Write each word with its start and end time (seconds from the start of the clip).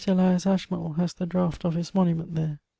Elias 0.07 0.47
Ashmole 0.47 0.93
has 0.93 1.13
the 1.13 1.27
draught 1.27 1.63
of 1.63 1.75
his 1.75 1.93
monument 1.93 2.33
there. 2.33 2.57